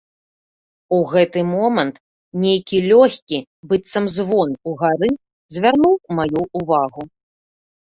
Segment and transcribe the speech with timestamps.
[0.97, 1.95] У гэты момант
[2.45, 3.37] нейкі лёгкі
[3.73, 5.09] быццам звон угары
[5.59, 7.01] звярнуў маю ўвагу.